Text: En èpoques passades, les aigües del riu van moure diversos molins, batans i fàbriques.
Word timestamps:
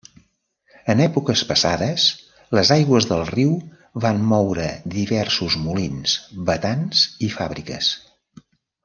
En 0.93 1.01
èpoques 1.03 1.41
passades, 1.49 2.05
les 2.59 2.71
aigües 2.77 3.07
del 3.11 3.21
riu 3.29 3.53
van 4.05 4.25
moure 4.33 4.65
diversos 4.97 5.59
molins, 5.67 6.17
batans 6.49 7.05
i 7.29 7.35
fàbriques. 7.39 7.93